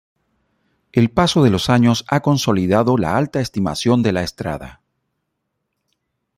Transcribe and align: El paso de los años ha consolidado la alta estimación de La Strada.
El 0.93 1.11
paso 1.11 1.43
de 1.43 1.51
los 1.51 1.69
años 1.69 2.05
ha 2.07 2.21
consolidado 2.23 2.97
la 2.97 3.17
alta 3.17 3.39
estimación 3.39 4.01
de 4.01 4.11
La 4.13 4.23
Strada. 4.25 4.81